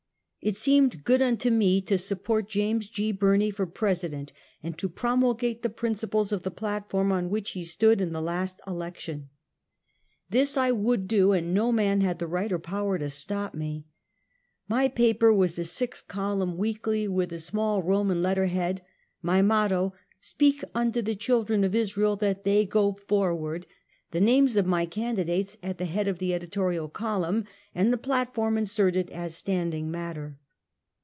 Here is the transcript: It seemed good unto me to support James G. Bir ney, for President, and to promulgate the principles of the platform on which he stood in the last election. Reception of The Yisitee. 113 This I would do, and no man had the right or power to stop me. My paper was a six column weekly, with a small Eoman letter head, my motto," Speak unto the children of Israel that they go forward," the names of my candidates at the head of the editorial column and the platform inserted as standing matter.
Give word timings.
It 0.43 0.57
seemed 0.57 1.03
good 1.03 1.21
unto 1.21 1.51
me 1.51 1.81
to 1.81 1.99
support 1.99 2.49
James 2.49 2.89
G. 2.89 3.11
Bir 3.11 3.37
ney, 3.37 3.51
for 3.51 3.67
President, 3.67 4.33
and 4.63 4.75
to 4.75 4.89
promulgate 4.89 5.61
the 5.61 5.69
principles 5.69 6.31
of 6.31 6.41
the 6.41 6.49
platform 6.49 7.11
on 7.11 7.29
which 7.29 7.51
he 7.51 7.63
stood 7.63 8.01
in 8.01 8.11
the 8.11 8.23
last 8.23 8.59
election. 8.65 9.29
Reception 10.31 10.31
of 10.31 10.31
The 10.31 10.37
Yisitee. 10.37 10.41
113 10.41 10.41
This 10.41 10.57
I 10.57 10.71
would 10.83 11.07
do, 11.07 11.31
and 11.33 11.53
no 11.53 11.71
man 11.71 12.01
had 12.01 12.17
the 12.17 12.25
right 12.25 12.51
or 12.51 12.57
power 12.57 12.97
to 12.97 13.09
stop 13.11 13.53
me. 13.53 13.85
My 14.67 14.87
paper 14.87 15.31
was 15.31 15.59
a 15.59 15.63
six 15.63 16.01
column 16.01 16.57
weekly, 16.57 17.07
with 17.07 17.31
a 17.31 17.37
small 17.37 17.83
Eoman 17.83 18.23
letter 18.23 18.47
head, 18.47 18.81
my 19.21 19.43
motto," 19.43 19.93
Speak 20.21 20.63
unto 20.73 21.03
the 21.03 21.15
children 21.15 21.63
of 21.63 21.75
Israel 21.75 22.15
that 22.15 22.45
they 22.45 22.65
go 22.65 22.93
forward," 23.07 23.67
the 24.09 24.19
names 24.19 24.57
of 24.57 24.65
my 24.65 24.85
candidates 24.85 25.55
at 25.63 25.77
the 25.77 25.85
head 25.85 26.05
of 26.05 26.17
the 26.19 26.33
editorial 26.33 26.89
column 26.89 27.45
and 27.73 27.93
the 27.93 27.97
platform 27.97 28.57
inserted 28.57 29.09
as 29.09 29.37
standing 29.37 29.89
matter. 29.89 30.37